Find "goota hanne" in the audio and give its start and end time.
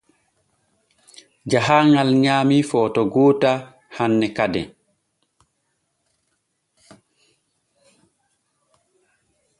3.13-4.27